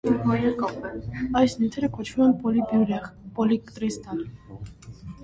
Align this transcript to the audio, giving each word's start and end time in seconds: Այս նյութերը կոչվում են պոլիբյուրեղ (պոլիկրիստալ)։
Այս 1.41 1.53
նյութերը 1.59 1.89
կոչվում 1.97 2.23
են 2.29 2.33
պոլիբյուրեղ 2.45 3.05
(պոլիկրիստալ)։ 3.37 4.25